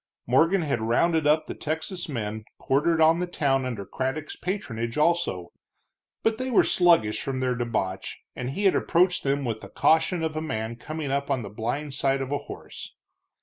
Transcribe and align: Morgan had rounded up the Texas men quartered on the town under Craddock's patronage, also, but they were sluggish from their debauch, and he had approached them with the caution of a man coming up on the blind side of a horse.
Morgan 0.25 0.63
had 0.63 0.81
rounded 0.81 1.27
up 1.27 1.45
the 1.45 1.53
Texas 1.53 2.09
men 2.09 2.43
quartered 2.57 2.99
on 2.99 3.19
the 3.19 3.27
town 3.27 3.65
under 3.65 3.85
Craddock's 3.85 4.35
patronage, 4.35 4.97
also, 4.97 5.51
but 6.23 6.39
they 6.39 6.49
were 6.49 6.63
sluggish 6.63 7.21
from 7.21 7.39
their 7.39 7.53
debauch, 7.53 8.17
and 8.35 8.49
he 8.49 8.63
had 8.63 8.73
approached 8.73 9.21
them 9.21 9.45
with 9.45 9.61
the 9.61 9.69
caution 9.69 10.23
of 10.23 10.35
a 10.35 10.41
man 10.41 10.75
coming 10.75 11.11
up 11.11 11.29
on 11.29 11.43
the 11.43 11.49
blind 11.49 11.93
side 11.93 12.19
of 12.23 12.31
a 12.31 12.39
horse. 12.49 12.95